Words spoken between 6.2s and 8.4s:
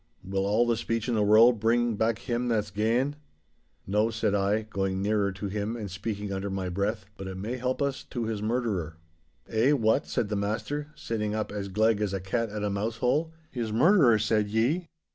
under my breath, 'but it may help us to